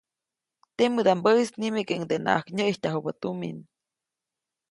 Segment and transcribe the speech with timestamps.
[0.77, 3.57] Temädaʼmbäʼis nimekeʼuŋdenaʼak nyäʼijtyajubä tumin.